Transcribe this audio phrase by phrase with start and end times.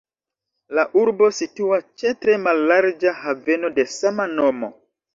[0.77, 4.77] La urbo situas ĉe tre mallarĝa haveno de sama nomo.